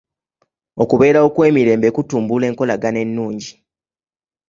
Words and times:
Okubeerawo 0.83 1.27
kw'emirembe 1.35 1.87
kutumbula 1.95 2.45
enkolagana 2.49 2.99
ennungi. 3.05 3.51